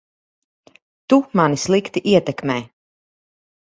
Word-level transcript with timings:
Tu 1.13 1.21
mani 1.41 1.63
slikti 1.67 2.05
ietekmē. 2.15 2.61